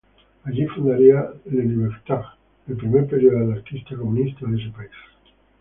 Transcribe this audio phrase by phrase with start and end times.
[0.45, 2.25] Allí fundaría "Le Libertaire",
[2.67, 4.91] el primer periódico anarquista-comunista de ese país.